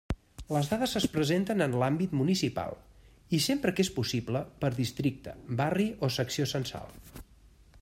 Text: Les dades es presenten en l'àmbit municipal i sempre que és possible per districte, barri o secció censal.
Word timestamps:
Les 0.53 0.69
dades 0.69 0.93
es 0.99 1.03
presenten 1.15 1.63
en 1.65 1.75
l'àmbit 1.83 2.15
municipal 2.21 2.79
i 3.39 3.41
sempre 3.49 3.75
que 3.79 3.85
és 3.87 3.93
possible 3.99 4.43
per 4.65 4.73
districte, 4.81 5.37
barri 5.63 5.89
o 6.09 6.13
secció 6.19 6.51
censal. 6.57 7.01